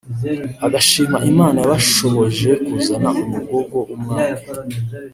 agashima 0.65 1.17
Imana 1.31 1.57
yabashoboje 1.59 2.49
kuzana 2.65 3.09
Umugogo 3.23 3.77
w’Umwami 3.87 4.43